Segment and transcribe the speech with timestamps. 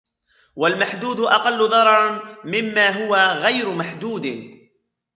[0.55, 4.49] وَالْمَحْدُودُ أَقَلُّ ضَرَرًا مِمَّا هُوَ غَيْرُ مَحْدُودٍ